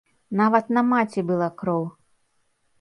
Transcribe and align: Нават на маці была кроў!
Нават 0.39 0.71
на 0.77 0.83
маці 0.89 1.25
была 1.29 1.51
кроў! 1.63 1.87